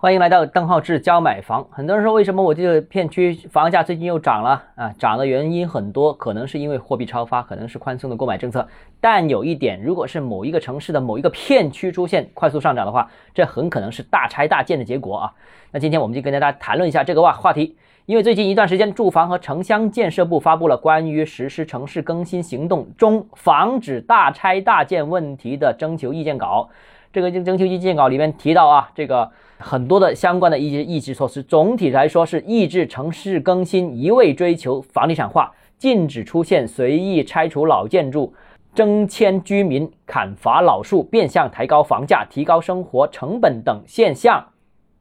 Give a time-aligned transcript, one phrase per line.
[0.00, 1.66] 欢迎来到邓浩志教买房。
[1.72, 4.94] 很多人说，为什么我这个片区房价最近又涨了啊？
[4.96, 8.68] 涨的原因很多，可能是因为货币超发，可能是宽松的购买政策。
[9.00, 15.32] 但有一点，如果是某一个城市的某一个片区出现快速上涨的话，这很可能是大拆大建的结果啊。
[15.72, 17.76] 那今天我们就跟大家谈论一下这个话话题。
[18.06, 26.70] 因为最近一段时间，住房和城乡建设部发布了关于实施城市更新行动中防止大拆大建问题的征求意见稿。
[27.12, 29.30] 这个征征求意见稿里面提到啊，这个。
[29.60, 38.32] 很多的相关的一些抑制措施，总体来说是抑制城市更新，一味追求房地产化，禁止出现随意拆除老建筑、
[38.72, 44.46] 征迁居民、砍伐老树、变相抬高房价、提高生活成本等现象。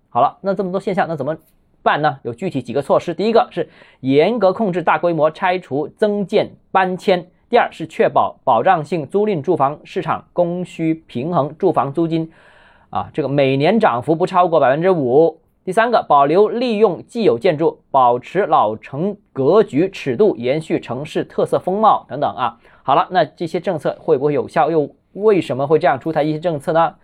[0.09, 1.37] 好了，那这么多现象，那怎么
[1.83, 2.17] 办呢？
[2.23, 3.13] 有具体几个措施。
[3.13, 12.31] 第一个是严格控制大规模拆除、增建、搬迁；第二是确保保障性租赁住房市场供需平衡，住房租金。
[12.89, 15.39] 啊，这个每年涨幅不超过百分之五。
[15.63, 22.57] 第三个，保留利用既有建筑，保持老城格局尺度，延续城市特色风貌等等啊。
[22.83, 24.71] 好了，那这些政策会不会有效？
[24.71, 26.95] 又为什么会这样出台一些政策呢？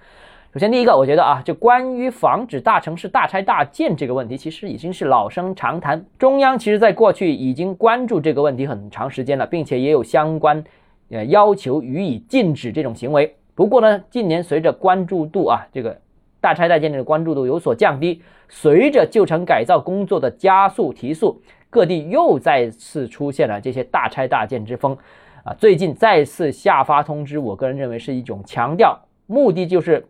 [0.53, 6.05] 首先，第一个，我觉得啊，就关于防止大城市大拆大建这个问题，其实已经是老生常谈。
[6.19, 10.63] 中央其实在过去已经关注这个问题很长时间了，并且也有相关
[11.09, 13.35] 呃要求予以禁止这种行为。
[13.55, 15.99] 不过呢，近年随着关注度啊，这个
[16.39, 24.95] 大拆大建的关注度有所降低，随着旧城改造工作的加速提速，各地又再次出现了这些大拆大建之风，
[25.43, 30.05] 啊，最近再次下发通知，我个人认为是一种强调，目的就是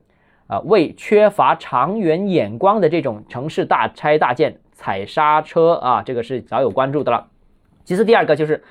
[0.54, 7.28] 啊，为缺乏长远眼光的这种城市大拆大建踩刹车啊，这个是早有关注的了。
[7.84, 8.64] 其次，第二个就是。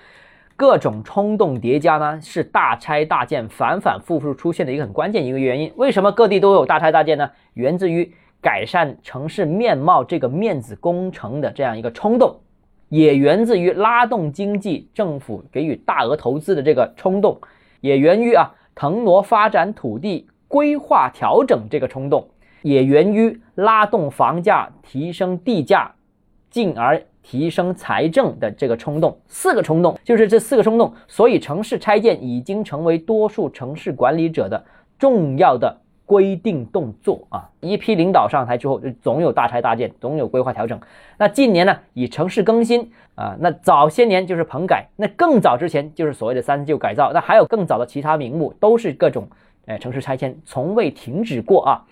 [0.55, 5.73] 各种冲动叠加呢，是大拆大建反反复复出现的一个很关键一个原因。
[5.77, 7.29] 为什么各地都有大拆大建呢？
[7.55, 12.39] 源自于改善城市面貌这个面子工程的这样一个冲动，
[12.91, 17.41] 也源自于拉动经济、政府给予大额投资的这个冲动，
[17.81, 22.29] 也源于啊腾挪发展土地规划调整这个冲动，
[22.61, 25.95] 也源于拉动房价、提升地价，
[26.51, 27.03] 进而。
[27.25, 34.65] 提升财政的这个冲动，四个冲动就是这四个冲动，所以城市拆建已经成为多数城市管理者的
[34.99, 37.49] 重要的规定动作啊！
[37.61, 40.81] 一批领导上台之后，就总有大拆大建，总有规划调整。
[41.17, 49.29] 那近年呢，以城市更新啊，那早些年就是棚改，那更早之前就是所谓的三旧改造，那还有更早的其他名目，都是各种
[49.67, 51.85] 哎城市拆迁，从未停止过啊！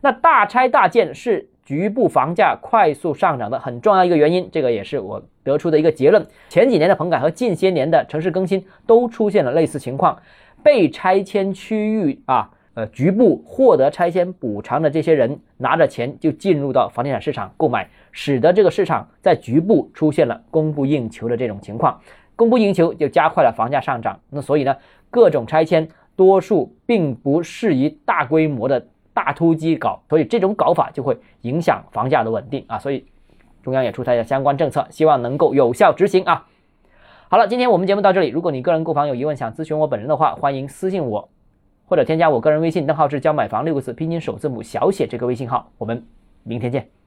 [0.00, 1.48] 那大拆大建是。
[1.68, 6.26] 局部房价快速上涨的很重要一个原因，这个也是我得出的一个结论。
[6.48, 10.18] 前几年的棚改和近些年的城市更新都出现了类似情况，
[10.62, 22.00] 被拆迁区域啊，呃，局部获得拆迁补偿的这些人拿着钱就进入到房地产市场购买，使得这个市场在局部出现了供不应求的这种情况，
[22.34, 24.18] 供不应求就加快了房价上涨。
[24.30, 24.74] 那所以呢，
[25.10, 25.86] 各种拆迁
[26.18, 28.86] 多数并不适宜大规模的。
[29.14, 33.04] 大突击搞，所以这种搞法就会影响房价的稳定啊，所以
[33.64, 36.46] 中央也出台了相关政策，希望能够有效执行啊。
[37.28, 41.28] 好了，今天我们节目到这里，如果你个人购房有疑问，想咨询我本人的话，欢迎私信我，
[41.88, 46.06] 或者添加我个人微信邓浩志教买房六个字拼音首字母小写这个微信号，我们
[46.44, 46.97] 明天见。